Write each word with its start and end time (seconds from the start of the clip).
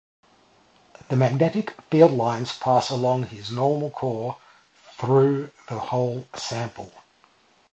The 1.09 1.15
magnetic 1.15 1.79
field 1.91 2.13
lines 2.13 2.57
pass 2.57 2.89
along 2.89 3.27
this 3.31 3.51
normal 3.51 3.91
core 3.91 4.37
through 4.97 5.51
the 5.67 5.77
whole 5.77 6.27
sample. 6.33 6.91